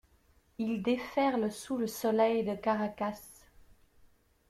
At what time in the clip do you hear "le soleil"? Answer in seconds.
1.77-2.43